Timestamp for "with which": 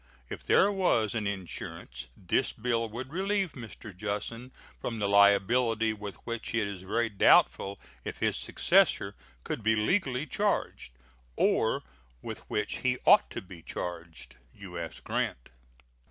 5.93-6.55, 12.23-12.77